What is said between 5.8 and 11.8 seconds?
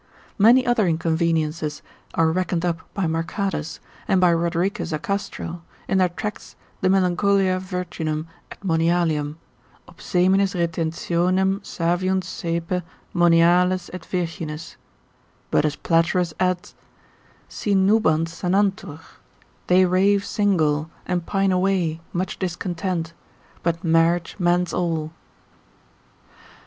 in their tracts de melancholia virginum et monialium; ob seminis retentionem